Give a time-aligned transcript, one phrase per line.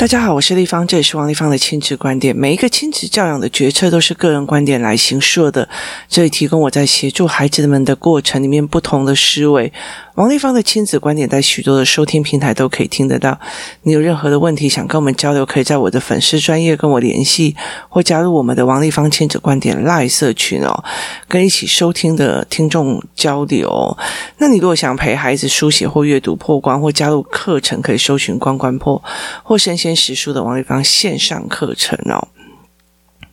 [0.00, 2.34] 大家好，我是丽芳，这也是王丽芳的亲子观点。
[2.34, 5.68] 每一个亲子教养的决策都是个人观点来形设的，
[6.08, 9.70] 这里提供我在协助孩子们的过程里面不同的思维。
[10.20, 13.40] 王立芳的亲子观点在许多的收听平台都可以听得到。
[13.84, 17.56] 你有任何的问题想跟我们交流，可以在我的粉丝专业跟我联系，
[17.88, 20.84] 或加入我们的王立芳亲子观点 LINE 社群哦，
[21.26, 23.96] 跟一起收听的听众交流。
[24.36, 29.02] 那你如果想陪孩子书写或阅读破关，或加入课程，可以搜寻关关破
[29.42, 32.28] 或生鲜识书的王立芳线上课程哦。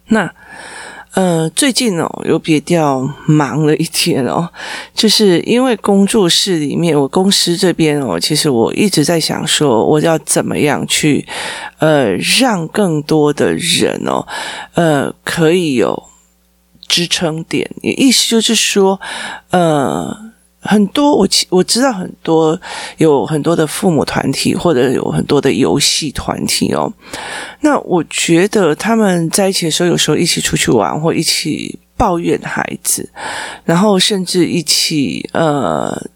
[0.08, 0.34] 那
[1.18, 4.48] 呃，最近哦，有比较忙了一天哦，
[4.94, 11.26] 就是因为工作室里面，我公司这边哦，其实我一直在想说，我要怎么样去
[11.80, 14.28] 呃，让更多的人哦，
[14.76, 16.04] 呃，可以有
[16.88, 19.02] 支撑点，也意思就是说，
[19.50, 20.28] 呃。
[20.62, 22.60] 很多我我知道很多
[22.98, 26.92] 有很多的父母团体或者有很多的游戏团体哦，
[27.62, 33.10] 那我觉得他们在一起的时候，有时候一起出去玩或一起抱怨孩子，
[33.64, 36.10] 然后甚至一起呃。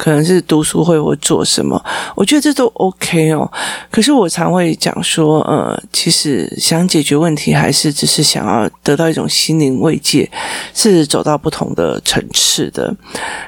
[0.00, 1.78] 可能是读书会或做什么，
[2.14, 3.46] 我觉得这都 OK 哦。
[3.90, 10.30] 可是我常会讲说，呃，其实想解决问题，还是只是想要得到一种心灵慰藉，
[10.72, 12.96] 是走到不同的层次的。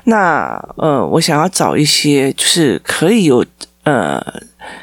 [0.05, 3.43] 那呃，我想要找一些，就是可以有
[3.85, 4.23] 呃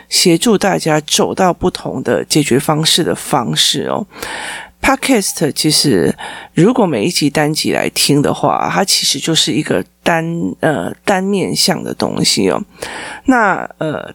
[0.10, 4.04] 协助大家走到不同的解决方式的方式哦。
[4.82, 6.16] Podcast 其实，
[6.54, 10.26] 如果每一集单集来听的话，它其实就是一个单
[10.62, 12.60] 呃单面向的东西哦。
[13.26, 14.14] 那呃，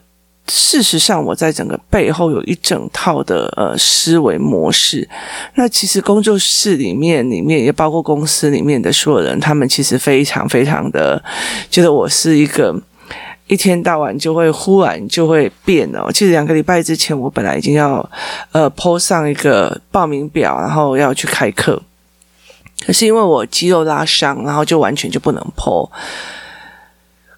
[0.49, 5.09] 事实上，我在整个背后有一整套的呃思维模式。
[5.55, 11.23] 那其实工作室里面里面也包括公司里面的所有人，他们其实非常非常的
[11.71, 12.83] 觉得我是一个。
[13.47, 16.11] 一天到晚就会忽然就会变哦。
[16.11, 18.09] 其实两个礼拜之前，我本来已经要
[18.53, 21.83] 呃 po 上一个报名表，然后要去开课，
[22.87, 25.91] 可是因为我肌肉拉伤，然后就完全就不能 po。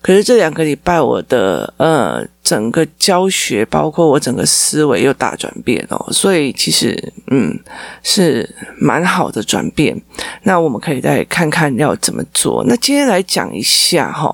[0.01, 7.59] 可是这两个礼拜，我的呃整个教学，包括我整个思维又大转变哦，所以其实嗯
[8.05, 8.49] 是
[8.79, 10.01] 蛮好的转变。
[10.45, 12.65] 那我们可以再看看要怎么做。
[12.69, 14.33] 那今天来讲一下哈。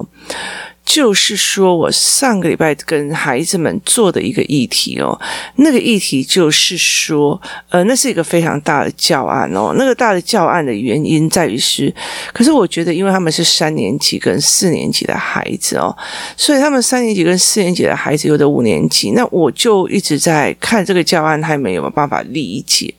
[0.84, 5.19] 就是说，我上个礼拜跟孩子们做的一个议题哦，
[5.56, 9.72] 那个议题就是说，呃，那是一个非常大的教案哦。
[9.78, 11.94] 那个大的教案的原因在于是，
[12.32, 15.97] 可是我觉得，因为他们是三年级跟四年级的孩子哦，
[16.37, 22.92] 所以他们三年级跟四年级的孩子有的五年级，那我就一直在看这个教案，他们有没有办法理解。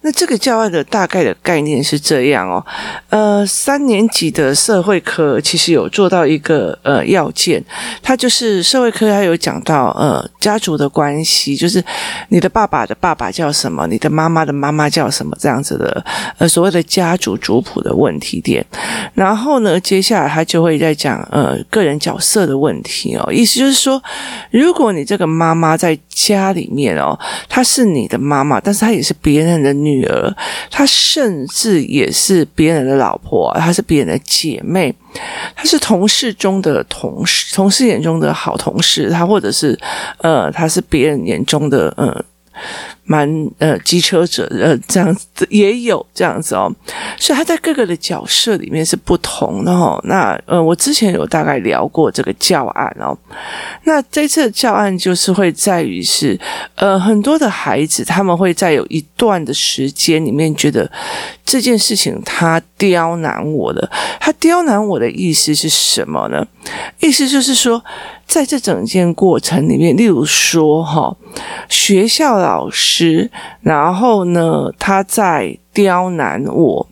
[0.00, 2.64] 那这个教案的大概的概念是这样哦，
[3.10, 7.62] 呃，三年级的社会科其实有做到一个呃要件，
[8.00, 11.84] 它就是社会科，它有讲到呃家族的关系，就是
[12.28, 16.04] 你的爸爸的爸爸叫什么，你的妈妈的妈妈叫什么这样子的
[16.38, 18.64] 呃所谓的家族族谱的问题点。
[19.14, 24.00] 然后呢，接下来他就会再讲呃个人角色的问题哦，意思就是说，
[24.52, 29.87] 如果你这个妈妈在家里面哦，她是你的妈妈，但是她也是别人的女。
[29.88, 30.36] 女儿，
[30.70, 34.94] 她甚至也是别人的老婆，她是别人的姐妹，
[35.56, 39.78] 她是同事中的同事，同事眼中的好同事，她或者是
[40.18, 42.24] 呃，她是别人眼中的呃。
[43.04, 46.70] 蛮呃，机车者呃，这样子也有这样子哦，
[47.18, 50.00] 所以他在各个的角色里面是不同的哦。
[50.04, 53.16] 那呃，我之前有大概聊过这个教案哦。
[53.84, 56.38] 那这次的教案就是会在于是
[56.74, 60.90] 呃，很多的孩子他们会在有一段的时间里面觉得
[61.44, 63.90] 这件事情他刁难我的，
[64.20, 66.46] 他刁难我的意思是什么呢？
[67.00, 67.82] 意思就是说，
[68.26, 71.16] 在这整件过程里面，例如说哈，
[71.68, 73.30] 学校老师。
[73.60, 76.88] 然后呢，他在刁难我，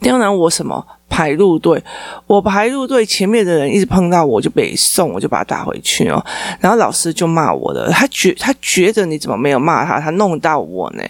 [0.00, 0.86] 刁难我什么？
[1.08, 1.82] 排路队，
[2.26, 6.22] 我排路队前面的人一直碰到我就被送，我就把他打回去哦。
[6.60, 10.00] 然后老师就骂我了，他觉他觉得你怎么没有骂他？
[10.00, 11.02] 他弄到我呢？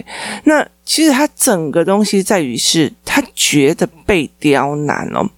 [0.44, 5.28] 那其实他整个东西在于是，他觉得被刁难哦。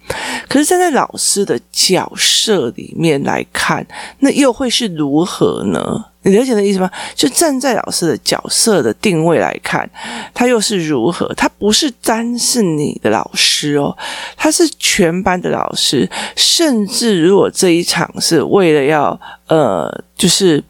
[0.47, 3.85] 可是站在老师的角色里面来看，
[4.19, 6.05] 那又会是如何呢？
[6.23, 6.91] 你了解的意思吗？
[7.15, 9.89] 就站在老师的角色的定位来看，
[10.35, 11.33] 他又是如何？
[11.35, 13.97] 他不是单是你的老师哦，
[14.37, 16.07] 他是全班的老师。
[16.37, 20.63] 甚至如果这一场是为了要呃，就是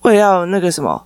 [0.00, 1.02] 为了要那个什么。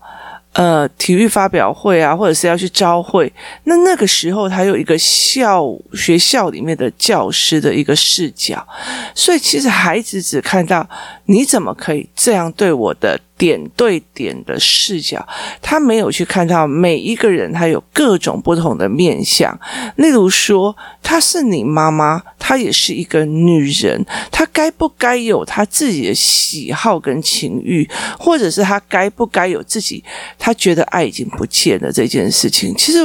[0.52, 3.32] 呃，体育发表会啊，或者是要去招会，
[3.64, 5.64] 那那个时候他有一个校
[5.94, 8.66] 学校里面的教师的一个视角，
[9.14, 10.84] 所以其实孩子只看到
[11.26, 15.26] 你怎么可以这样对我的点对点的视角，
[15.62, 19.58] 他没有去看到每一个人，他有各种不同的面相。
[19.96, 27.88] 例如说，她是你妈妈，她也是一个女人，她该不该有她自己的喜好跟情欲，
[28.18, 30.04] 或者是她该不该有自己，
[30.38, 32.74] 她觉得爱已经不见了这件事情。
[32.76, 32.98] 其实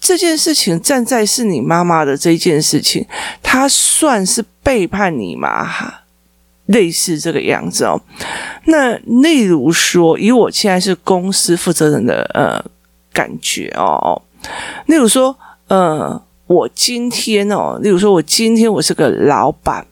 [0.00, 3.06] 这件事情站在是你妈妈的这件事情，
[3.42, 5.68] 她算是背叛你吗？
[6.66, 8.00] 类似这个样子哦，
[8.64, 12.64] 那例如说，以我现在是公司负责人的呃
[13.12, 14.22] 感觉哦，
[14.86, 15.36] 例如说，
[15.68, 19.86] 呃，我今天哦，例如说我今天我是个老板，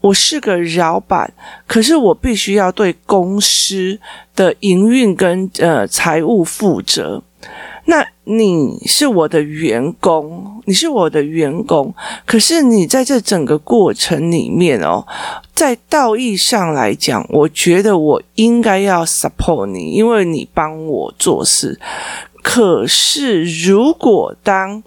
[0.00, 1.32] 我是个老板，
[1.66, 3.98] 可是我必须要对公司
[4.34, 7.22] 的营运跟呃财务负责。
[7.90, 11.94] 那你是我的员工，你是我的员工，
[12.26, 15.06] 可是你在这整个过程里面哦，
[15.54, 21.80] 在道义上来讲，我觉得我应该要 support 你，因为你帮我做事。
[22.42, 24.82] 可是如果当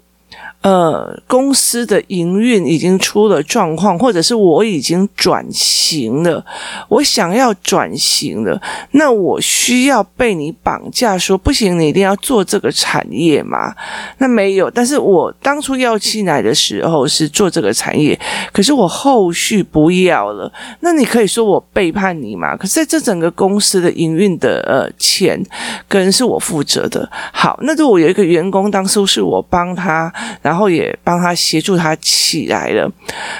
[0.62, 6.44] 呃，公司的营运已经出了状况，或者是我已经转型了，
[6.88, 8.62] 我想要转型了，
[8.92, 13.74] 那我需要被你绑架，说不行，你一定要做这个产业吗？
[14.18, 18.18] 那没有，但是我当初要进来的时候是做这个产业，
[18.52, 22.56] 可是我后续不要了，那你可以说我背叛你吗？
[22.56, 25.44] 可是在这整个公司的营运的呃钱，
[25.88, 27.10] 跟是我负责的。
[27.32, 32.86] 好，那如果我有一个员工，当初是我帮他，然然后也帮他协助他起来了，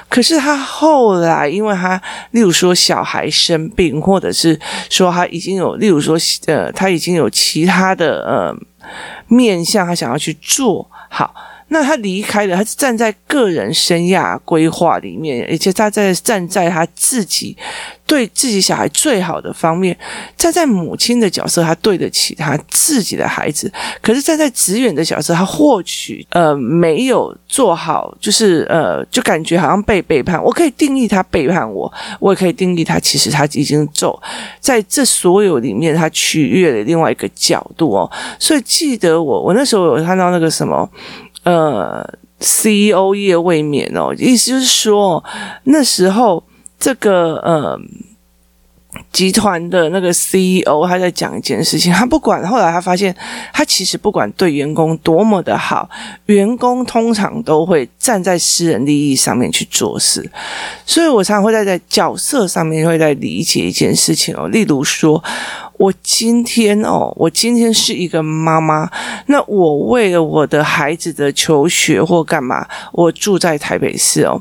[0.08, 2.00] 可是他后来，因为他
[2.30, 6.16] 例如说小孩生病，或者是说他已经有，例如说
[6.46, 8.56] 呃，他已经有其他的呃
[9.28, 11.34] 面向，他想要去做好。
[11.72, 17.56] 那他离开了，他是站在个人生涯规划里面，而且他在站在他自己
[18.06, 19.96] 对自己小孩最好的方面，
[20.36, 23.72] 站在母亲的角色，他对得起他自己的孩子。
[24.02, 30.44] 可是站在职员的角色，他或许呃没有做好，就是呃就感觉好像被背叛。
[30.44, 31.90] 我可以定义他背叛我，
[32.20, 34.22] 我也可以定义他其实他已经走
[34.60, 38.10] 在这所有里面，他取悦了另外一个角度哦。
[38.38, 40.86] 所以记得我，我那时候有看到那个什么。
[41.44, 42.08] 呃
[42.38, 45.24] ，CEO 业未免哦，意思就是说，
[45.64, 46.44] 那时候
[46.78, 47.76] 这个呃
[49.10, 53.14] 集团的那个 CEO 他在讲一件事情，他不管后来他发现，
[53.52, 55.88] 他其实不管对员工多么的好，
[56.26, 60.30] 员工通常都会站在私人利益上面去做事，
[60.86, 65.22] 所以我常常会在在角色上面会在理解一件事情哦，例如说。
[65.82, 68.88] 我今天哦，我今天是一个妈妈，
[69.26, 74.40] 那我为了我的孩子的求学或干嘛，我住在台北市哦。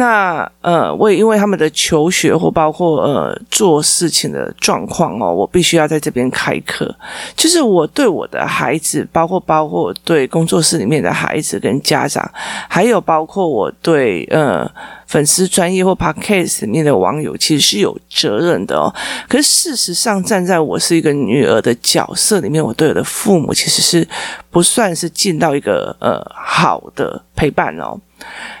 [0.00, 6.92] 那呃，我也因为他们的求学或包括呃做事情的状况哦，我必须要在这边开课。
[7.36, 12.28] 就是我对我的孩子，包括包括对工作室里面的孩子跟家长，
[12.68, 14.68] 还有包括我对呃。
[15.10, 18.94] 粉丝专业或 Podcast 里面的网友其实是有责任的哦。
[19.28, 24.06] 可是事实上，站在我是一个女儿的角色里面，我对我的父母其实是
[24.52, 27.98] 不算是尽到一个呃好的陪伴哦。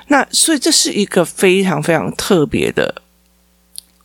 [0.08, 3.02] 那所以这是一个非常非常特别的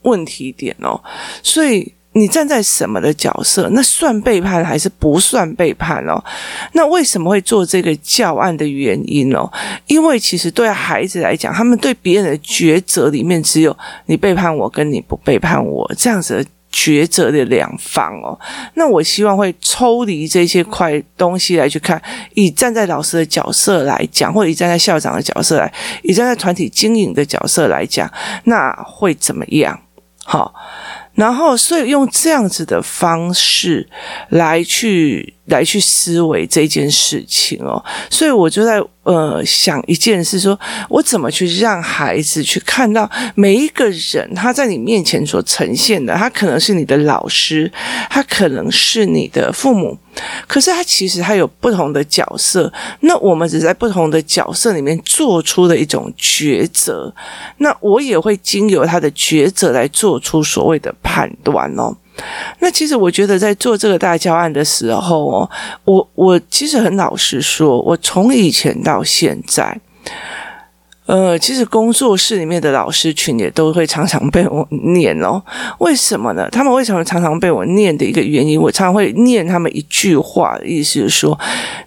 [0.02, 1.02] 问题点哦。
[1.44, 1.94] 所以。
[2.18, 3.68] 你站在什么的角色？
[3.74, 6.24] 那算背叛还是不算背叛哦？
[6.72, 9.52] 那为什么会做这个教案的原因哦？
[9.88, 18.38] 因为其实对孩子来讲，他们对别人的抉择里面只有你背叛我跟你不背叛我这样子抉择的两方哦。
[18.74, 22.02] 那我希望会抽离这些块东西来去看，
[22.34, 28.12] 以站在老师的角色来讲，或者以站在校长的角色来，以站在团体经营的角色来讲，
[28.44, 29.80] 那会怎么样？
[30.26, 30.54] 好。
[31.14, 33.88] 然后，所以用这样子的方式
[34.28, 40.60] 来去来去思维这件事情哦，所以我就在呃想一件事说，
[40.90, 47.72] 我怎么去让孩子去看到每一个人他在你面前所呈现的，他可能是你的老师，
[48.10, 49.98] 他可能是你的父母。
[50.48, 52.72] 可是他其实他有不同的角色，
[53.02, 57.14] 那我们只在不同的角色里面做出的一种抉择，
[57.58, 61.96] 那我也会经由他的抉择来做出所谓的判断哦。
[62.60, 65.50] 那其实我觉得在做这个大教案的时候哦，
[65.84, 69.80] 我我其实很老实说，我从以前到现在。
[71.08, 75.40] 呃，其实工作室里面的老师群也都会常常被我念哦。
[75.78, 76.50] 为什么呢？
[76.52, 81.40] 他们为什么常常被我念的一个原因，我常常会念他们一句话，意思是说，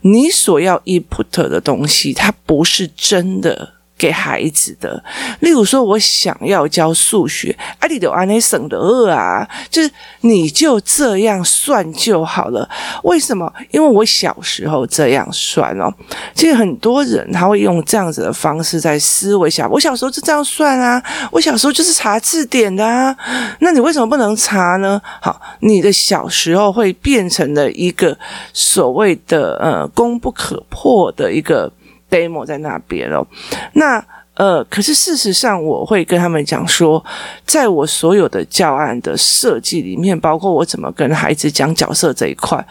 [0.03, 3.69] 你所要 input 的东西，它不是真的
[3.99, 5.03] 给孩子的。
[5.41, 9.91] 例如说，我想要教数学，啊，你就按呢省的二啊，就是
[10.21, 12.69] 你就这样算就好了。
[13.03, 13.53] 为什么？
[13.73, 15.93] 因为我小时候这样算哦。
[16.35, 21.03] 其实很多人他会用这样子的方式在思维下，我小时候就这样算啊，
[21.33, 23.15] 我小时候就是查字典的啊。
[23.59, 25.01] 那你为什么不能查呢？
[25.21, 28.17] 好，你的小时候会变成了一个
[28.53, 31.71] 所谓的呃功不可破的一个。
[32.11, 33.27] Demo 在那边哦，
[33.75, 37.05] 那呃，可是事实上，我会跟他们讲说，
[37.45, 42.65] 在我所有的教案的设计里面，包括我怎么跟孩子讲角色这一块，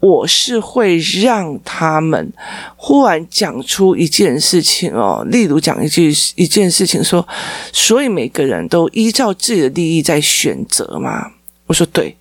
[0.00, 2.32] 我是会让他们
[2.74, 7.24] 忽然讲出一件事情哦，例如讲一句一件事情说，
[7.72, 11.30] 所以每个人都依照自己的利益在选择嘛。
[11.66, 12.14] 我说对，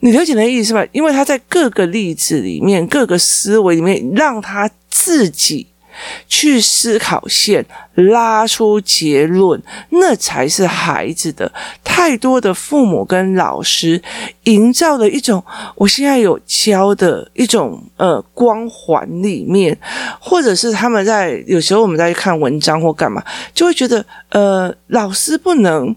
[0.00, 0.84] 你了解那意思吗？
[0.92, 4.70] 因为他在各个例子里面，各个思维里面，让他。
[4.92, 5.66] 自己
[6.28, 7.64] 去思考线，
[7.94, 11.50] 拉出结论，那才是孩子的。
[11.84, 14.02] 太多的父母跟老师
[14.44, 15.42] 营造的一种，
[15.76, 19.78] 我现在有教的一种呃光环里面，
[20.20, 25.94] 或者是他们在有时候我们在看文章或干嘛，就会觉得呃老师不能。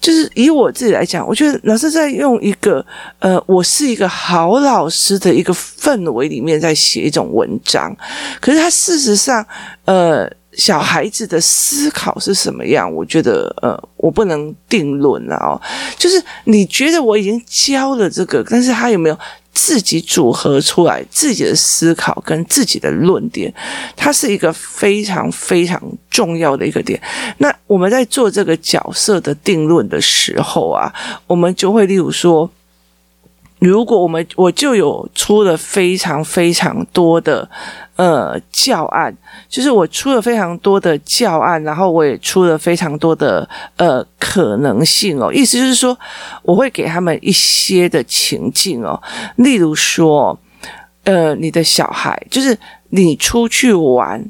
[0.00, 2.84] 就是以我自己来讲，我觉得老师在用一个
[3.18, 7.94] 呃，我是一个好老师的一个氛围里面在写一种文章，
[8.40, 9.44] 可是他事实上，
[9.84, 12.92] 呃，小孩子的思考是什么样？
[12.92, 15.60] 我觉得呃，我不能定论了哦。
[15.96, 19.18] 就是你觉得我已经教了这个，但是他有没有？
[19.52, 23.52] 自己组合出来自己的思考跟自己的论点，
[23.94, 25.80] 它是一个非常非常
[26.10, 27.00] 重要的一个点。
[27.38, 30.92] 那我们在做这个角色的定论的时候啊，
[31.26, 32.50] 我们就会例如说。
[33.62, 37.48] 如果我们我就有出了非常非常多的
[37.94, 39.16] 呃教案，
[39.48, 45.32] 就是我出了非常多的教案，然后我也出了非常多的呃可能性哦。
[45.32, 45.96] 意思就是说，
[46.42, 49.00] 我会给他们一些的情境哦，
[49.36, 50.36] 例如说，
[51.04, 54.28] 呃，你的小孩就是你出去玩，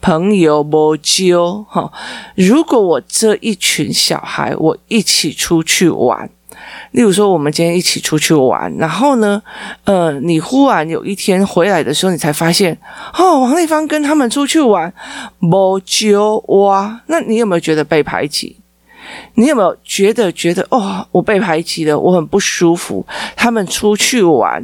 [0.00, 1.92] 朋友不揪哈。
[2.36, 6.30] 如果我这一群小孩，我一起出去玩。
[6.92, 9.42] 例如说，我们今天一起出去玩，然后呢，
[9.84, 12.76] 呃，你忽然有一天回来的时候，你才发现，
[13.14, 14.92] 哦，王丽芳跟他们出去玩，
[15.38, 18.56] 没揪哇，那你有没有觉得被排挤？
[19.34, 23.06] 你有没有觉得觉得哦，我被排挤了，我很不舒服？
[23.34, 24.62] 他们出去玩，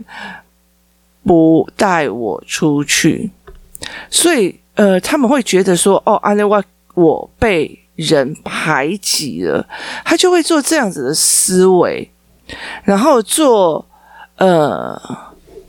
[1.25, 3.31] 不带我出去，
[4.11, 6.63] 所以呃，他们会觉得说，哦，安利我
[6.95, 9.67] 我被人排挤了，
[10.05, 12.11] 他就会做这样子的思维。
[12.85, 13.85] 然后做，
[14.37, 15.01] 呃，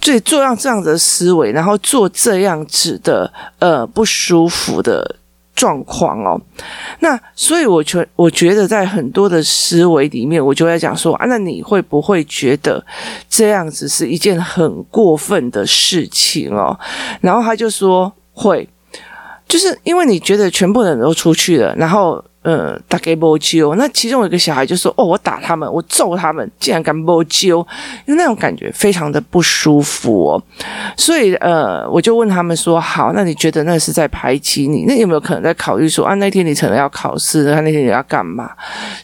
[0.01, 5.15] 最，做让这样子的思维，然后做这样子的，呃，不舒服的
[5.55, 6.39] 状况哦。
[6.99, 12.85] 那所以，我觉我觉得在很多的思维里面，我就在讲说啊，那你会不会觉得
[13.29, 16.77] 这样子是一件很过分的事情哦？
[17.21, 18.67] 然后他就说会，
[19.47, 22.23] 就是因为你觉得全部人都出去了，然后。
[22.45, 27.65] 呃，打给波揪，那其中有一个小孩就说：“哦，我打他们，我揍他们，竟然敢波揪，
[28.05, 30.43] 因为那种感觉非常的不舒服哦。”
[30.95, 34.85] 所以，呃，我就问他们说：“好，那你觉得那是在排挤你？
[34.85, 38.51] 那有没有可能在考虑说啊，那天你可能要考试，他那天你要干嘛？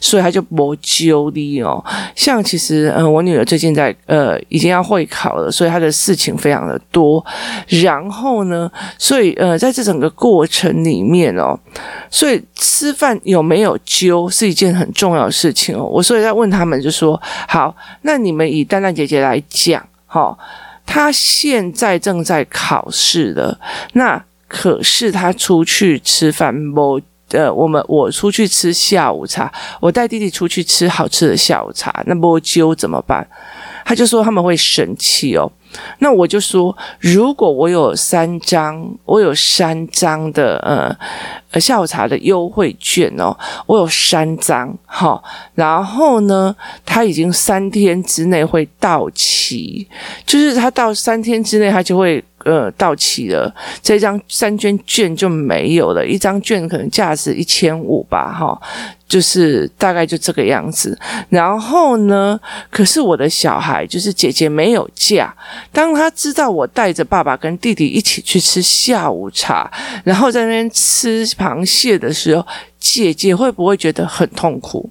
[0.00, 1.84] 所以他就波揪你哦。
[2.14, 7.24] 像其实，呃，我女儿最近在呃已经要会考了，所以她的事情非常的多。
[7.82, 11.58] 然后呢，所以呃，在这整个过程里面哦，
[12.08, 13.18] 所以吃饭。
[13.32, 15.84] 有没有揪是一件很重要的事情哦。
[15.84, 20.36] 我所以在问他们，就说好，那你们以丹丹姐姐来讲，哈，
[20.86, 23.58] 她现在正在考试的，
[23.94, 27.00] 那可是她出去吃饭不？
[27.32, 33.26] 呃，我们我出去吃下午茶，我带弟弟出去吃好吃的下午茶，那不揪怎么办？
[33.84, 35.50] 他就说他们会生气哦。
[36.00, 40.94] 那我就说，如果我有三张，我有三张的呃
[41.52, 43.34] 呃下午茶的优惠券哦，
[43.66, 44.68] 我有三张，
[45.00, 45.22] 哦，
[45.54, 49.86] 然后呢，他已经三天之内会到期，
[50.26, 52.22] 就是他到三天之内他就会。
[52.44, 56.06] 呃，到期了，这张三卷券就没有了。
[56.06, 58.60] 一张券可能价值一千五吧，哈，
[59.06, 60.98] 就是大概就这个样子。
[61.28, 62.38] 然后呢，
[62.70, 65.34] 可是我的小孩就是姐姐没有假。
[65.72, 69.70] 当他知道我带着爸爸跟弟弟一起去吃下午茶，
[70.04, 72.46] 然后在那边吃螃蟹的时候，
[72.78, 74.90] 姐姐会不会觉得很痛苦？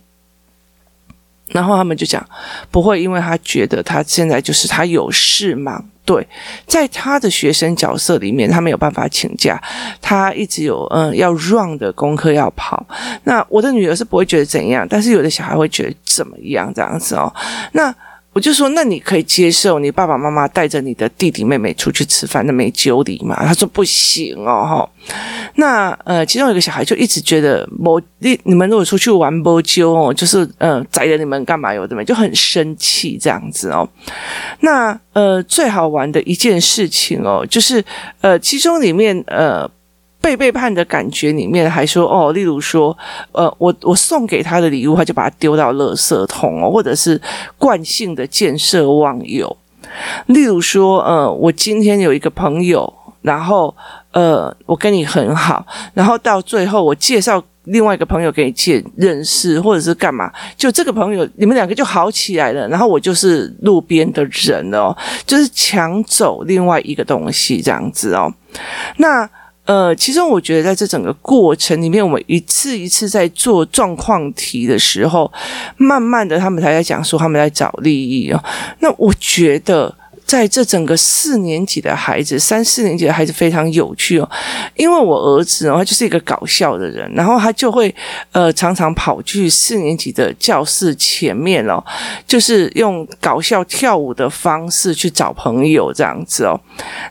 [1.51, 2.25] 然后他们就讲
[2.69, 5.83] 不会，因为他觉得他现在就是他有事忙。
[6.03, 6.27] 对，
[6.65, 9.61] 在他的学生角色里面，他没有办法请假，
[10.01, 12.85] 他一直有嗯要 run 的功课要跑。
[13.23, 17.31] 那我的女儿是不会觉得怎样，但是有的小孩会觉得怎么样这样子哦。
[17.73, 17.93] 那。
[18.33, 23.35] 我就说，那你可以接受你爸爸妈妈带着你的弟弟妹妹出去吃饭，那没揪你嘛？
[23.45, 24.89] 他说不行哦，哈。
[25.55, 31.73] 那呃，其中有一个小孩就一直觉得，我你你们如果出去玩不揪哦，就是呃，宰了你们干嘛？
[31.73, 33.87] 有的没，就很生气这样子哦。
[34.61, 37.83] 那呃，最好玩的一件事情哦，就是
[38.21, 39.69] 呃，其中里面呃。
[40.21, 42.95] 被背叛的感觉里面还说哦，例如说，
[43.31, 47.19] 呃，我我送给他的礼物，他就把它丢到垃圾桶哦，或者是
[47.57, 49.57] 惯性的见色忘友。
[50.27, 53.75] 例如说，呃，我今天有一个朋友，然后
[54.11, 68.31] 呃，我跟你很好，然后到最后我介绍另外一个朋友给你见认识，或者是干嘛，就这个朋友你们两个就好起来了，然后我就是路边的人哦，就是抢走另外一个东西这样子哦，
[68.97, 69.27] 那。
[69.65, 75.31] 呃，其实我觉得在这整个过程里面，我们一次一次在做状况题的时候，
[75.77, 78.43] 慢慢的他们才在讲说他们在找利益哦。
[78.79, 79.93] 那我觉得
[80.25, 84.29] 在这整个四年级的孩子，三四年级的孩子非常有趣哦，
[84.75, 87.93] 因为我儿子哦，他就是一个搞笑的人，然后他就会
[88.31, 91.81] 呃常常跑去四年级的教室前面哦，
[92.27, 96.59] 就是用搞笑跳舞的方式去找朋友这样子哦，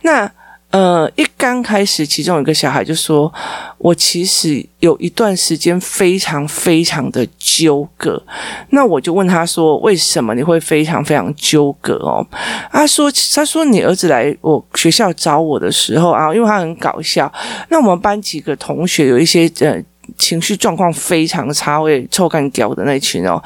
[0.03, 0.31] 那。
[0.71, 3.33] 呃，一刚开始，其中有一个小孩就说
[3.79, 8.23] ：“我其实有一段时间非常非常的纠葛。”
[8.71, 12.25] 那我就问他说：“为什么你会非常非常纠葛哦？”
[12.71, 17.33] 他说：“他说你儿子来我学校找我的时候啊，因为他很搞笑。
[17.69, 19.83] 那我们班几个同学有一些呃。”
[20.17, 23.43] 情绪状况非常差，会臭干屌的那群哦，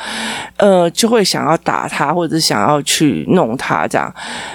[0.57, 4.13] 呃，就会想要打他，或者想要去弄他这样。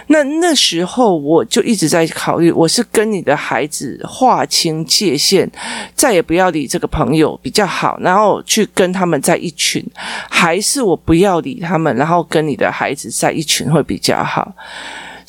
[0.07, 5.49] 那那时候我就一直在考虑，我是跟你的孩子划清界限，
[5.95, 9.85] 再也不要理这个朋友比较好，然后去跟他们在一群，
[10.29, 14.53] 还是我不要理他们，然后跟你的孩子在一群会比较好。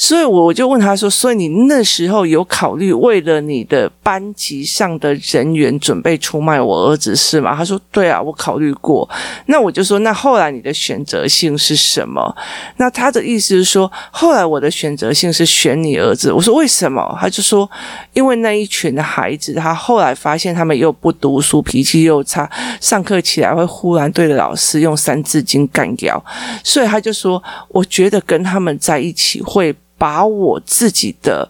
[0.03, 9.07] 所以我就问他说：“所以你那时候有考虑为了你的班级上的人员准备出卖我儿子是吗？”他说：“对啊，我考虑过。”
[9.45, 12.35] 那我就说：“那后来你的选择性是什么？”
[12.79, 17.71] 那他的意思是说：“后来我的选择性是选你儿子。”我说：“为什么？”他就说
[18.15, 26.25] ：“因为那一群的孩子，他后来发现他们又不读书，脾气又差，上课起来会忽然对着老师用三字经干掉，
[26.65, 31.47] 所以他就说：我觉得跟他们在一起会。”把我自己的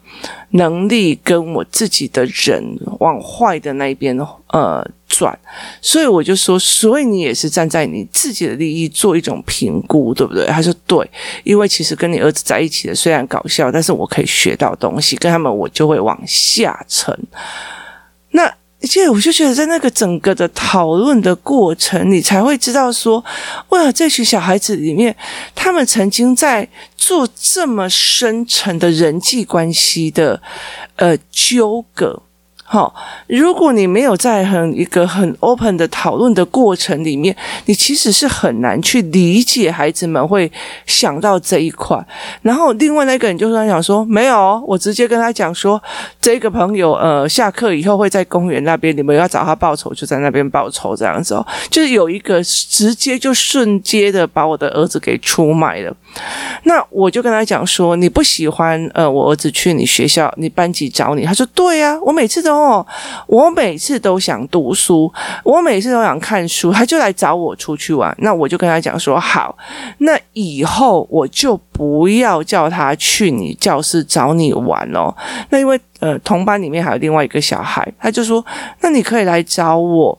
[0.50, 2.60] 能力跟我自己的人
[2.98, 5.38] 往坏的那一边呃转，
[5.80, 10.46] 所以我就说，所以你也是站在你自己的利益做一种评估，对不对？
[10.46, 11.08] 他说对，
[11.44, 17.16] 因为其实跟你儿子在一起的虽然搞笑，但是我可以学到东西，跟他们我就会往下沉。
[18.32, 18.52] 那。
[18.82, 23.22] 而且我就觉得，在那个整个的讨论的过程，你才会知道说，
[23.68, 25.14] 哇，这群小孩子里面，
[25.54, 26.66] 他们曾经在
[26.96, 30.40] 做这么深沉的人际关系的
[30.96, 32.22] 呃纠葛。
[32.72, 32.94] 好，
[33.26, 40.48] 如果你没有在很一个很 open 的讨论的过程里面，你其实是很难去理解孩子们会
[40.86, 41.98] 想到这一块。
[42.42, 45.82] 然后另外那个人就跟他讲说，没有，我直接跟他讲说，
[46.20, 55.92] 这个朋友呃下课以后会在公园那边，你们要找他报仇就在那边报仇这样子哦，就是有一个直接就瞬间的把我的儿子给出卖了。
[56.62, 62.59] 那我就跟他讲说，你不喜欢呃我儿子去你学校你班级找你，他说对呀，我每次都。
[62.60, 62.86] 哦，
[63.26, 68.14] 我每次都想读书，我每次都想看书，他就来找我出去玩。
[68.18, 69.56] 那我就跟他讲说，好，
[69.98, 75.14] 那以后我就不要叫他去你教室找你玩哦。
[75.48, 78.44] 那因为呃，同班里面还有另外一个小孩，他就说，
[78.80, 80.18] 那你可以来找我。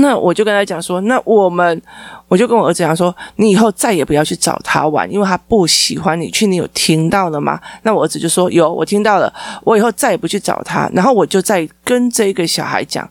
[0.00, 1.82] 那我就跟他讲说，那我们，
[2.28, 6.46] 我就跟我儿子讲说，你以后再也不要去找他玩，因为他不喜欢你去。
[6.46, 7.60] 你有听到了吗？
[7.82, 9.32] 那我儿子就说有，我听到了，
[9.64, 10.88] 我以后再也不去找他。
[10.94, 13.08] 然后我就再跟这个小孩讲，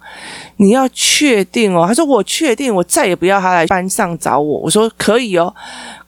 [0.56, 1.86] 你要确定哦。
[1.88, 4.60] 他说我确定，我再也不要他来班上找我。
[4.60, 5.54] 我说可以哦。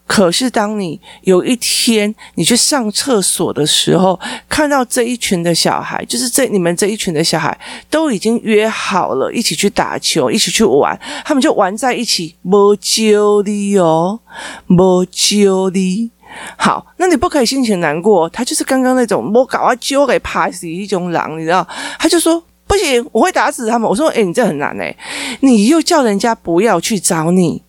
[0.10, 4.20] 可是，当你有一天你去上厕所的时候，
[4.50, 7.56] 看到这一群的小孩，就是这你们这一群的小孩
[7.92, 14.20] 都已经约好了一起去打球，一起去玩，他们就玩在一起，没救的哦，
[14.66, 16.12] 没救的。
[16.58, 21.66] 好，那你不可以心情难过，他就是刚刚那种我搞啊揪给怕死一种狼，你知道？
[22.00, 23.88] 他就说不行，我会打死他们。
[23.88, 24.98] 我说，诶，你这很难诶，
[25.42, 27.62] 你又叫人家不要去找你。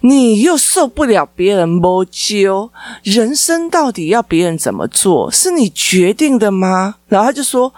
[0.00, 2.70] 你又受不了别人摸揪，
[3.02, 5.30] 人生到底要别人怎么做？
[5.30, 6.96] 是你决定的吗？
[7.08, 7.72] 然后他就说。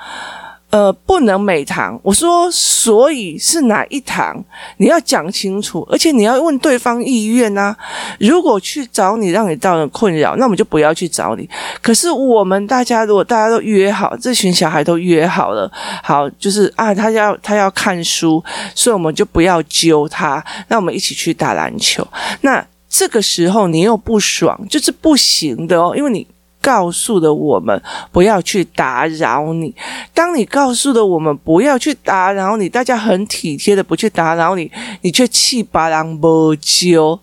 [0.75, 1.97] 呃，不能每堂。
[2.03, 4.45] 我说，所以是哪一堂？
[4.79, 7.77] 你要讲清楚，而且你要问对方意愿啊。
[8.19, 11.49] 如果去找你，让你造成困扰，那我们就不要去找你。
[11.81, 15.71] 可是我们大家，如果大家都约好，这群小孩都约好了，
[16.03, 18.43] 好，就是啊，他要他要看书，
[18.75, 22.05] 所以我们就不要揪他，那我们一起去打篮球。
[22.41, 26.27] 那这个时候你又不爽，就是不行的哦，因为你。
[26.65, 29.75] 告诉了我们不要去打扰你。
[30.15, 34.73] 当你告诉了我们不要去打扰你，大家很体贴的不去打扰你，
[35.03, 37.21] 你却气把人不揪，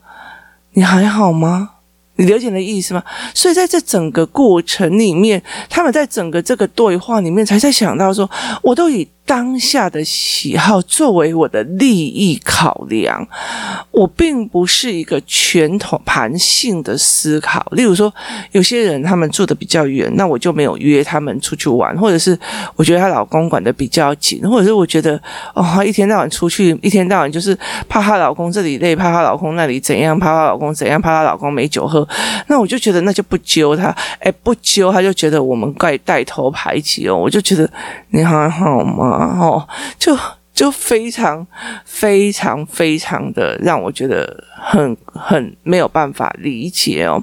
[0.73, 1.71] 你还好吗？
[2.17, 3.03] 你了解的意思吗？
[3.33, 8.29] 所以在这整个过程里面，他们在整个这个对话里面，才在想到说，
[8.61, 9.07] 我都已。
[9.31, 13.25] 当下的喜好作为我的利益考量，
[13.89, 17.65] 我并不是一个全盘性的思考。
[17.71, 18.13] 例如说，
[18.51, 22.37] 有些人他们住的比较远，那我就没有约他们出去玩；或者是
[22.75, 25.17] 我觉得她老公管的比较紧，或者是我觉得
[25.55, 32.05] 哦，一天到晚出去，一天到晚就是怕她老公这里累，怕她老公那里怎样，怕她老公怎样，怕她老公没酒喝，
[32.47, 37.71] 那我就觉得那就不揪他，哎，不揪他就觉得我们该带头排挤哦，我就觉得
[38.09, 39.20] 你还好吗？
[39.21, 40.17] 然后就
[40.53, 41.45] 就非常
[41.85, 47.21] 非常非常的让我觉得很很没有办法理解哦，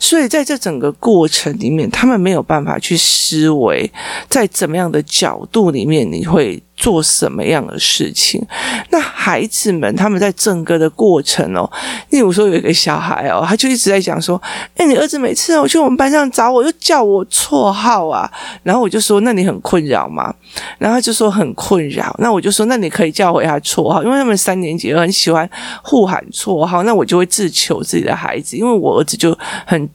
[0.00, 3.90] 所以在这整个过程里面，他们没有办法去思维，
[4.28, 6.62] 在怎么样的角度里面你会。
[6.76, 8.44] 做什么样的事情？
[8.90, 11.70] 那孩子们他们在整个的过程哦，
[12.10, 14.42] 例如说有一个小孩哦，他就一直在讲说
[14.76, 18.28] ：“哎，你儿子每次哦去我们班上找我，就叫我绰号啊。”
[18.64, 20.34] 然后我就说：“那你很困扰吗？”
[20.76, 25.48] 然后他就说：“很困扰。”那我就说：“那你可以叫回他绰号，因为他们三年级很喜欢
[25.84, 29.88] 互喊绰。”好那我就会自求自己的孩子，因为我儿子就很。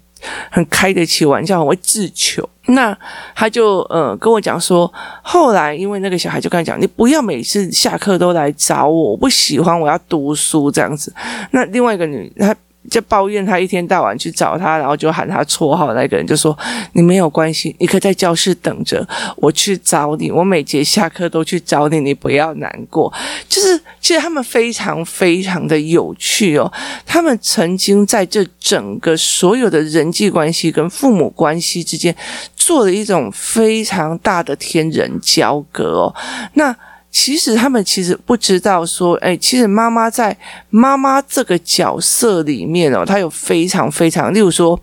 [0.52, 2.48] 很开得起玩笑，很会自求。
[2.66, 2.94] 那
[3.34, 4.92] 他就呃跟我讲说，
[5.24, 11.14] 后来因为那个小孩就跟他讲，你不要每次下课都来找我，我不喜欢，我要读书这样子。
[11.52, 12.54] 那另外一个女她。
[12.90, 15.94] 就抱怨他一天到晚去找他，然后就喊他绰号。
[15.94, 16.58] 那个人就说
[16.94, 20.32] ：“你没有关系，你可以在教室等着，我去找你。
[20.32, 23.12] 我每节下课都去找你，你不要难过。”
[23.48, 26.72] 就是其实他们非常非常的有趣哦。
[27.06, 32.16] 他们曾经在这整个所有的人际关系跟父母关系之间
[32.56, 36.16] 做了一种非常大的天人交隔哦。
[36.54, 36.76] 那。
[37.12, 40.36] 其实他们其实不知道说，哎，其实妈妈在
[40.70, 44.80] 妈妈这个角色里面哦，她有非常非常，例如说，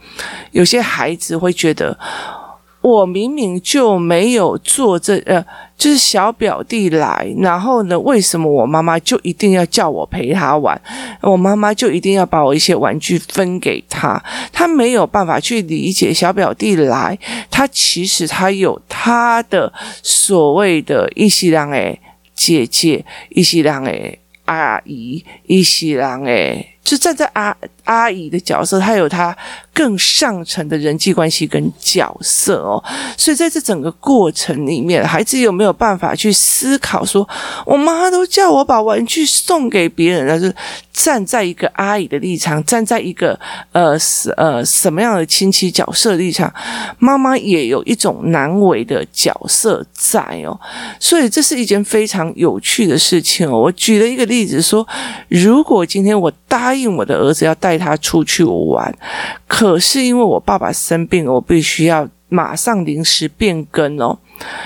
[0.50, 1.96] 有些孩子会觉得，
[2.80, 5.44] 我明明就没有做这，呃，
[5.78, 10.80] 就是小表弟来，然后呢，为什么我妈妈就一定要叫我陪他玩？
[11.20, 14.20] 我妈妈就一定要把我一些玩具分给他？
[14.52, 17.16] 他没有办法去理解小表弟来，
[17.50, 21.96] 他其实他有他的所谓的意识量，哎。
[22.37, 29.37] 姐姐，一些人诶，阿姨，一些人诶，就站在阿阿姨的角色，她有她。
[29.77, 32.83] 更上层的人际关系跟角色哦，
[33.14, 37.29] 所以在这整个过程里面，孩子有没有办法去思考说，
[37.66, 40.55] 我妈都叫我把玩具送给别人，但是
[40.94, 43.38] 站在一个阿姨的立场，站在一个
[43.72, 43.94] 呃
[44.38, 46.51] 呃什么样的亲戚角色立场，
[46.99, 50.59] 妈妈也有一种难为的角色在哦，
[50.99, 53.61] 所以这是一件非常有趣的事情哦。
[53.61, 54.88] 我举了一个例子说，
[55.29, 58.94] 如果今天我答应应我的儿子要带他出去玩，
[59.48, 64.18] 可是因为我爸爸生病，我必须要马上临时变更哦，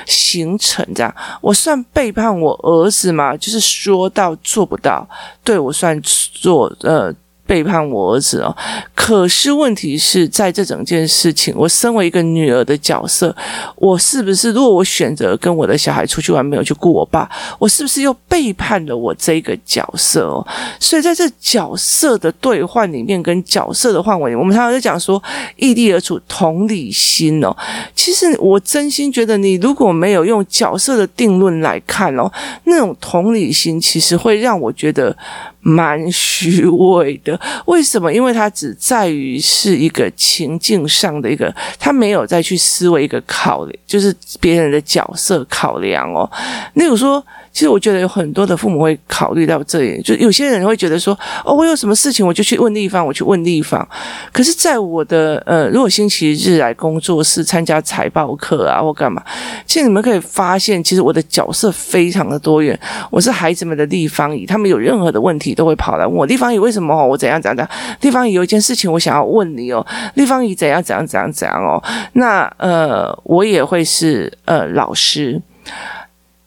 [0.06, 3.36] 行程这样，我算背叛我儿子吗？
[3.36, 5.08] 就是说到做不到，
[5.44, 7.14] 对，我算做呃。
[7.50, 8.56] 背叛我儿子哦，
[8.94, 13.34] 可是问题是在这整件事情，我身为一个女儿的角色，
[13.74, 20.46] 我是不是如果我选择跟我的小孩出去玩，没有去顾我爸，我是不是又背叛了我这个角色哦？
[20.78, 25.20] 所以在这角色的兑换里面，跟角色的换位，我们常常在讲说
[25.56, 27.52] 异地而处同理心哦。
[27.96, 32.30] 其实我真心觉得，你如果没有用角色的定论来看哦，
[32.66, 35.16] 那种同理心其实会让我觉得。
[35.60, 38.12] 蛮虚伪的，为什么？
[38.12, 46.30] 因为它只在于是一个情境上的一个，他没有再去思维一个考，就是别人的角色考量哦。
[46.74, 47.24] 例如说。
[47.52, 53.86] 其实我觉得有很多的父母会考虑到这里，就有些人会觉得说，哦，我有什么事情我就去问地方，我去问地方。
[54.32, 59.22] 可是，在我的呃，如果星期日来工作室参加财报课啊，或干嘛，
[59.66, 62.78] 其实你们可以发现，其实我的角色非常的多元。
[63.10, 65.54] 我是孩子们的立方体，他们有任何的问题。
[65.54, 67.96] 都会跑来问我，立方姨为什么我怎样怎样怎样？
[68.02, 69.84] 丽芳姨有一件事情我想要问你哦，
[70.14, 71.82] 立方姨怎样怎样怎样怎样哦？
[72.12, 75.42] 那呃，我也会是呃老师。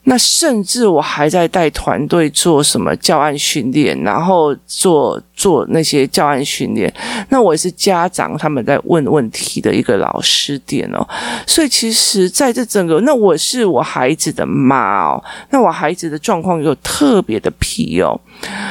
[0.06, 6.94] 那甚至我还在带团队做什么教案训练，然后做做那些教案训练。
[7.30, 11.08] 那我也是家长他们在问问题的一个老师点哦。
[11.48, 15.24] 所以其实在这整个，那我是我孩子的妈哦。
[15.52, 18.20] 那我孩子的状况又特别的皮哦。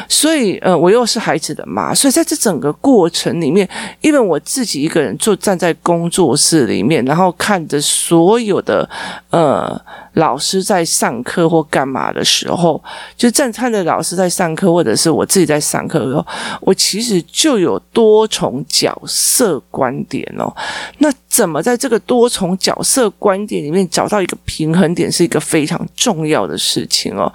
[0.06, 3.66] 所以呃，我又是孩子的妈，所以在这整个过程里面，
[4.02, 8.86] 因为我自己一个人坐站在工作室里面，然后看着所有的
[9.30, 9.80] 呃。
[10.14, 12.82] 老师在上课或干嘛的时候，
[13.16, 16.26] 就正看着老师在上课，或者是我自己在上课的时候，
[16.60, 20.52] 我其实就有多重角色观点哦。
[20.98, 27.32] 那怎么在这个多重角色观点里面找到一个平衡点，是一个非常重要的事情哦。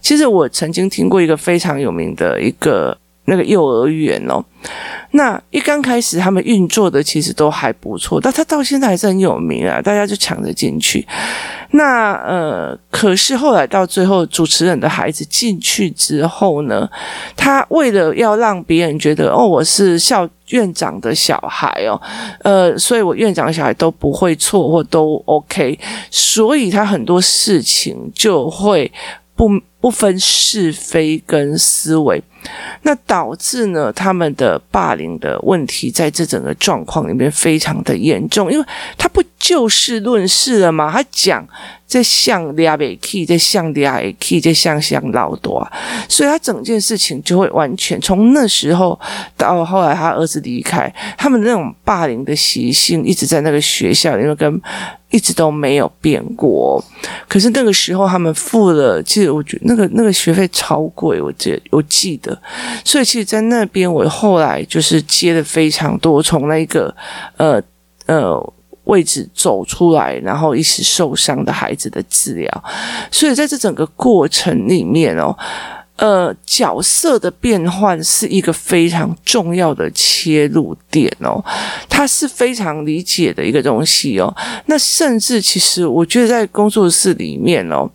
[0.00, 2.96] 其实我曾经听过一个非常有名的一个。
[3.26, 4.44] 那个幼儿园哦，
[5.12, 11.06] 那一刚开始他们运作的其实都还不错，但他到现在还是很有名啊，大家就抢着进去。
[11.72, 16.88] 那呃，可是后来到最后，主持人的孩子进去之后呢，
[17.36, 22.00] 他为了要让别人觉得哦，我是校院长的小孩哦，
[22.42, 25.78] 呃，所以我院长的小孩都不会错或都 OK，
[26.10, 28.90] 所以他很多事情就会
[29.36, 29.48] 不
[29.80, 32.22] 不分是非跟思维。
[32.82, 38.64] 那导致呢，他们的霸凌的问题在这整个状况里面非常的严重，因为
[38.96, 40.90] 他不就事论事了吗？
[40.90, 41.46] 他讲
[41.86, 45.70] 在向俩北 key，这像俩 key，这像像老多，
[46.08, 48.98] 所以他整件事情就会完全从那时候
[49.36, 54.60] 到后来他儿子离开，他们那种霸凌的习性一直在那个学校里面跟。
[55.12, 56.80] 一直都没有变过，
[57.26, 62.36] 可是那个时候他们付了，其实我觉得那个那个学费超贵，我记我记得，
[62.84, 66.92] 所以其实，在那边我后来就是接了非常多从那个
[67.36, 67.62] 呃
[68.06, 68.52] 呃
[68.84, 72.64] 位置走出来，然后一时受伤的孩子的治疗，
[73.12, 75.36] 所以在这整个过程里面哦。
[76.00, 81.44] 呃，角色的变换是一个非常重要的切入点哦，
[81.90, 84.34] 它是非常理解的一个东西哦。
[84.64, 87.86] 那甚至其实我觉得在工作室里面哦，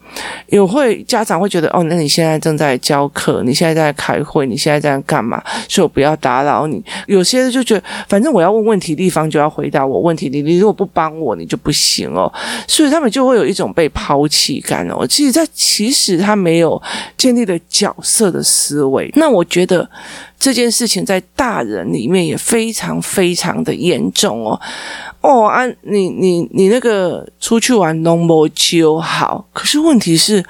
[0.49, 5.43] 有会家长会觉得哦，那你现在正在教课，你现在在开会，你现在在干嘛？
[5.67, 6.83] 所以我不要打扰你。
[7.07, 12.31] 有些人就觉得，反正我要问问题，地方就要回答我问题，你你如果不帮我，你就不行哦。
[12.67, 15.07] 所以他们就会有一种被抛弃感哦。
[15.07, 16.79] 其实，在其实他没有
[17.17, 17.94] 建立的角。
[17.95, 19.89] 角色的思维，那我觉得
[20.37, 24.59] 这件事情在大人里面也非常非常的严重哦。
[25.21, 30.43] 哦啊，你你你那个出去玩 no more 就好，可是问题是，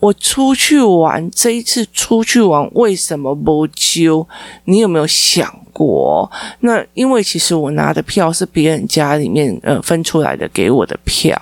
[0.00, 4.26] 我出去玩这一次出去玩为什么不揪？
[4.64, 6.28] 你有没有想国？
[6.60, 11.34] 那因为其实我拿的票是别人家里面呃分出来的给我的票。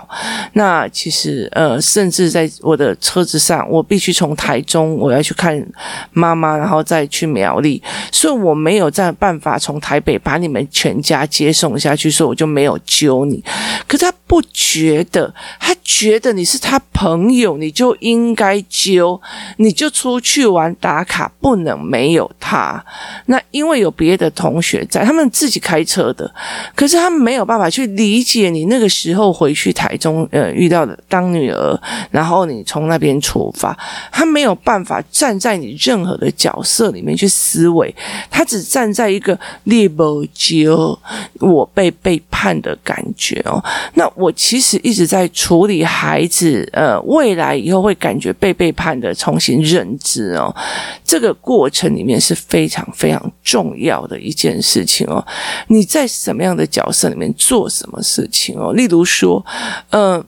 [0.55, 5.65] 那其实呃，甚至在我的车子上，我必须从台中我要去看
[6.13, 13.43] 妈妈，然后再去苗栗，所以我没有在办法从台北把你们全家接送下去，所以我就没有揪你。
[13.87, 18.35] 可他不觉得，他觉得你是他朋友，你就应。
[18.35, 19.21] 该揪
[19.59, 22.85] 你就出去玩打卡，不能没有他。
[23.27, 26.33] 那因为有别的的同学在，他们自己开车的，
[26.75, 31.79] 可是他们没有办法去理解你那个时候回去台中，呃，遇到的当女儿，
[32.11, 33.77] 然后你从那边出发，
[34.11, 37.95] 他没有办法站在你任何的角色里面去思维，
[38.31, 40.99] 他只站在一个猎不揪
[41.41, 43.63] 我被背叛的感觉哦。
[43.95, 48.33] 那我其实一直在处理孩子，呃，未来以后会感觉。
[48.35, 50.55] 被背叛的重新认知哦，
[51.03, 55.25] 这个过程里面是非常非常重要的一件事情哦。
[55.69, 58.73] 你在什么样的角色里面做什么事情哦？
[58.73, 59.45] 例如说，
[59.91, 60.25] 嗯、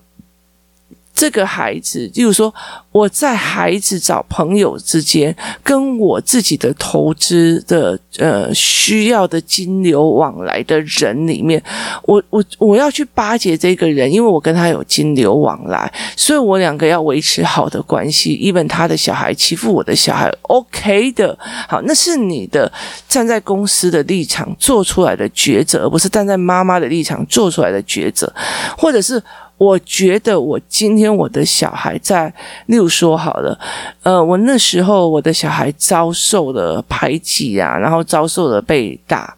[1.16, 2.54] 这个孩子，例如说，
[2.92, 11.60] 我在孩子找朋友之间，跟我自己的投资的呃需要的金流往来的人里面，
[12.02, 18.36] 我我我要去巴结这个人，因为我跟他有金流往来，所以我两个要维持好的关系。
[18.36, 22.70] even 他的小孩欺负我的小孩，OK 的，好，那是你的
[23.08, 28.30] 站在公司的立场做出来的抉择，而不是站在妈妈的立场做出来的抉择，
[28.76, 29.22] 或者是。
[29.58, 32.32] 我觉得我今天我的小孩在，
[32.66, 33.58] 例如说好了，
[34.02, 39.34] 呃，我那时候我的小孩遭受了排挤啊，然后遭受了被打，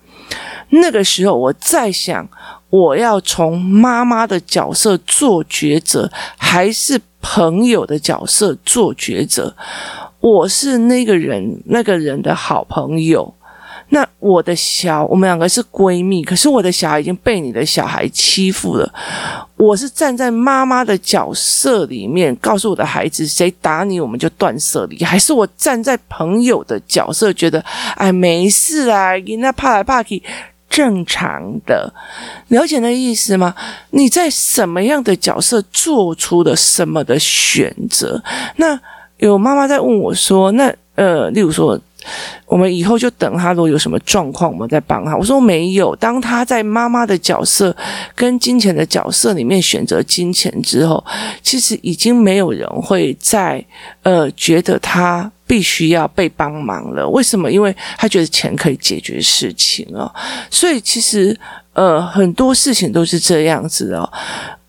[0.71, 2.29] 那个时候我在想，
[2.71, 9.55] 我要从妈妈的角色做抉择，还是朋友的角色做抉择？
[10.21, 13.33] 我是那个人，那个人的好朋友。
[13.91, 18.93] 那我的小，我们两个是闺蜜，可是我的小孩已经被你的小孩欺负了。
[19.57, 27.59] 我是站在妈妈的角色里面，告诉我的孩子，谁打你，我们就断舍离；还是我站在朋友的角色，觉得
[27.97, 30.23] 哎，没事啊，人家怕来怕去，
[30.69, 31.91] 正常的。
[32.49, 33.55] 了解那意思吗？
[33.91, 38.23] 你在什么样的角色做出了什么的选择？
[38.57, 38.79] 那
[39.17, 41.81] 有妈妈在问我说，那呃，例如说。
[42.47, 45.17] 我们以后就等他，如果有什么状况，我们再帮他。
[45.17, 47.75] 我说没有，当他在妈妈的角色
[48.15, 51.05] 跟金钱的角色里面选择金钱之后，
[51.43, 53.65] 其实已经没有人会再
[54.03, 57.09] 呃觉得他必须要被帮忙了。
[57.09, 57.51] 为什么？
[57.51, 60.13] 因为他觉得钱可以解决事情哦。
[60.51, 61.39] 所以其实
[61.73, 64.11] 呃很多事情都是这样子哦。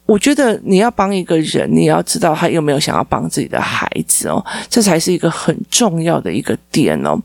[0.09, 7.15] 我觉得你要帮一个人，你要知道他有没有想要帮自己的孩子哦，这才是一个很重要的一个点哦，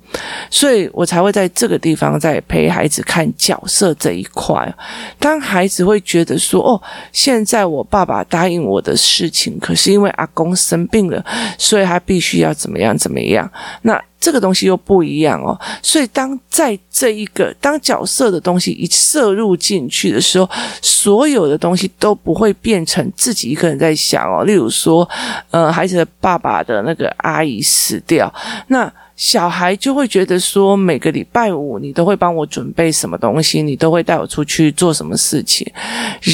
[0.51, 4.70] 所以我才会在这个地方在陪孩子看角色这一块。
[5.18, 11.25] 当孩子会觉得说：“哦，现在我爸爸答应我的事情，可是因为阿公生病了，
[11.57, 20.49] 所以他必须要怎么样怎么样。”那这个东西又不一样哦，所以当在这一个当角色的东西一摄入进去的时候，
[20.81, 24.43] 所有的东西都不会变成自己一个人在想哦。
[24.45, 25.07] 例如说，
[25.51, 28.33] 呃，孩子的爸爸的那个阿姨死掉，
[28.69, 35.71] 那小孩就会觉得说，每个礼拜五你都会帮我准备什么东西，你都会带我出去做什么事情，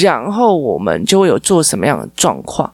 [0.01, 2.71] 然后我们就会有做什么样的状况。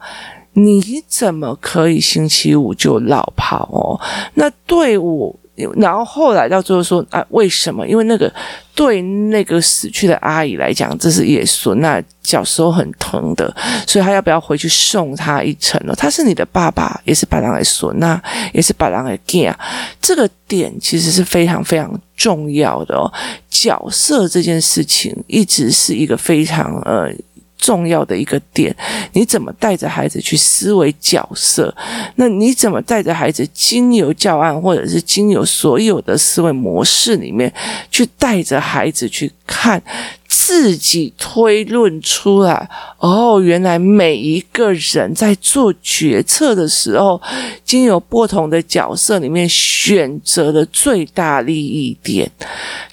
[0.57, 4.01] 你怎么可以星期五就落跑哦？
[4.33, 5.35] 那对我，
[5.75, 7.87] 然后后来到最后说啊，为什么？
[7.87, 8.33] 因为那个
[8.73, 15.93] 对那个死去的阿姨来讲，这是耶稣，那小时候很疼的，所以他要不要回去送他一程呢？
[15.95, 18.19] 他是你的爸爸，也是把人来孙，那
[18.51, 19.59] 也是把人来见啊。
[20.01, 23.05] 这个点其实是非常非常重要的哦。
[23.47, 27.13] 角色这件事情一直是一个非常呃。
[27.57, 28.75] 重要的一个点，
[29.13, 31.75] 你怎么带着孩子去思维角色？
[32.15, 37.51] 那你怎么带着孩子经由教案，或者是经由所有的思维模式里面，
[37.91, 39.81] 去带着孩子去看？
[40.27, 47.21] 自己推论出来哦，原来每一个人在做决策的时候，
[47.63, 52.29] 经由不同的角色里面选择的最大利益点，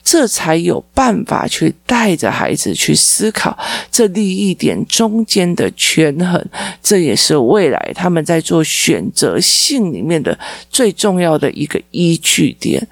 [0.02, 3.58] 这才有办法去带着孩子去思考
[3.90, 6.44] 这利益点中间的权衡。
[6.82, 10.38] 这也是未来他们在做选择性里面的
[10.70, 12.86] 最重要的一个依据点。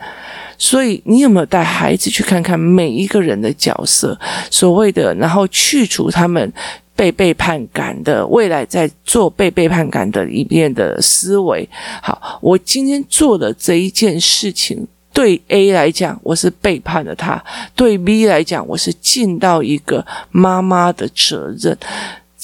[0.63, 4.17] 所以，你有没有带孩子去看看每一个人的角色？
[4.49, 6.53] 所谓的，然后去除他们
[6.95, 11.69] 被背叛感的未来，在做被背叛感的一面的思维。
[12.01, 17.43] 好，我今天做的这一件事情，对 A 来讲，我是背叛了他；
[17.75, 21.77] 对 B 来讲，我是尽到一个妈妈的责任。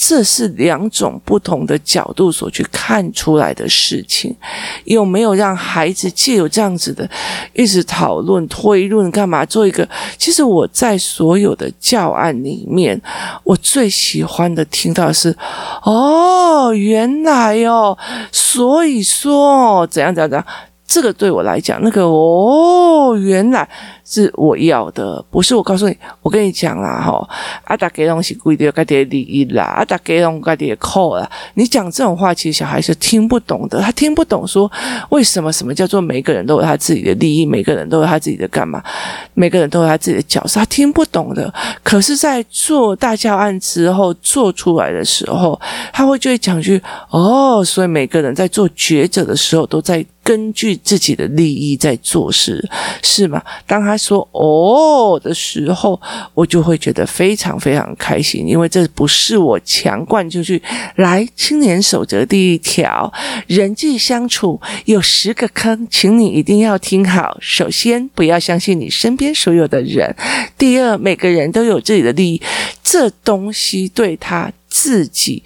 [0.00, 4.32] 这是两种不同的角度所去看出来的事情，
[4.84, 7.08] 有没有让孩子借由这样子的
[7.52, 9.44] 一直讨论、推论干嘛？
[9.44, 13.00] 做一个，其实我在所有的教案里面，
[13.42, 15.36] 我最喜欢的听到是，
[15.82, 17.98] 哦，原来哦，
[18.30, 20.46] 所以说怎样怎样怎样，
[20.86, 23.68] 这个对我来讲，那个哦，原来。
[24.10, 27.28] 是我要的，不是我告诉你，我跟你讲啦，哈，
[27.64, 31.30] 阿达给东西规定该点利益啦，阿达给东该点扣啦。
[31.54, 34.70] 你讲这种话，其实小孩是听不懂的，他听不懂说
[35.10, 38.82] 为什么什么叫做每个人都有他自己的利益，每个人都有他自己的干嘛，
[39.34, 41.52] 每个人都有他自己的角色，他听不懂的。
[41.82, 45.60] 可是，在做大教案之后做出来的时候，
[45.92, 50.04] 他会就会讲句哦，所以每个人在做抉择的时候都在。
[50.24, 52.62] 根据自己的利益在做事，
[53.02, 53.42] 是吗？
[53.66, 56.00] 当他说“哦”的时候，
[56.32, 60.62] 我就会觉得非常非常开心，因为这不是我强灌进去。
[60.96, 63.12] 来，青年守则第一条：
[63.48, 67.36] 人际相处有十个坑，请你一定要听好。
[67.40, 70.14] 首先，不要相信你身边所有的人；
[70.56, 72.42] 第二，每个人都有自己的利益，
[72.82, 75.42] 这东西对他自己。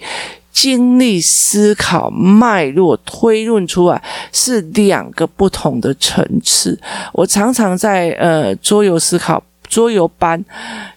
[0.53, 6.79] 经历思考脉络推论出来是两个不同的层次。
[7.11, 10.41] 我常常在呃桌游思考桌游班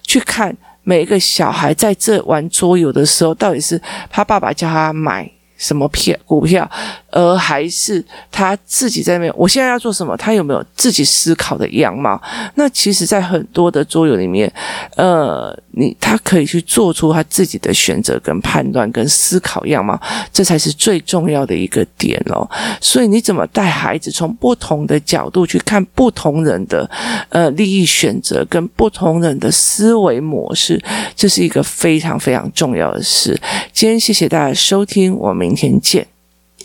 [0.03, 6.69] 去看每一个小孩在这玩桌游的时候，到底是他爸爸叫他买什么票股票，
[7.17, 9.33] 而还是他自己在那边？
[9.35, 10.15] 我现在要做什么？
[10.15, 12.21] 他有没有自己思考的样貌？
[12.53, 14.51] 那其实，在很多的桌游里面，
[14.95, 19.99] 呃，你他可以去做出他自己的选择、跟判断、跟思考样貌，
[20.31, 22.47] 这才是最重要的一个点哦。
[22.79, 26.87] 所以，你怎么带孩子从不同的角度去看不同人的
[27.29, 30.79] 呃利益选择，跟不同人的思维模式，
[31.15, 33.39] 这是一个非常非常重要的事。
[33.73, 36.16] 今天谢谢大家收听，我们明天见。